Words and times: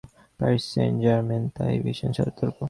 Paris 0.39 0.63
Saint 0.73 0.97
Germain 1.03 1.41
তাই 1.55 1.75
ভীষণ 1.83 2.11
সতর্ক। 2.17 2.55